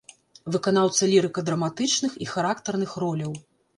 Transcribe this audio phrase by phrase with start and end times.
[0.53, 3.33] Выканаўца лірыка-драматычных і характарных роляў.